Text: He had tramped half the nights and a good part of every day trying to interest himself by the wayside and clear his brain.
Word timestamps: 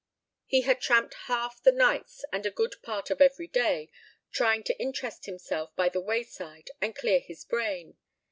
He 0.47 0.61
had 0.61 0.81
tramped 0.81 1.13
half 1.29 1.61
the 1.61 1.71
nights 1.71 2.25
and 2.33 2.43
a 2.43 2.49
good 2.49 2.73
part 2.81 3.11
of 3.11 3.21
every 3.21 3.45
day 3.45 3.91
trying 4.31 4.63
to 4.63 4.79
interest 4.81 5.27
himself 5.27 5.75
by 5.75 5.89
the 5.89 6.01
wayside 6.01 6.71
and 6.81 6.95
clear 6.95 7.19
his 7.19 7.45
brain. 7.45 7.97